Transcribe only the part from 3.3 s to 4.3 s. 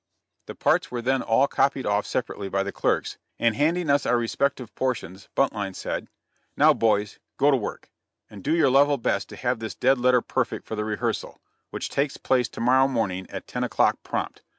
and handing us our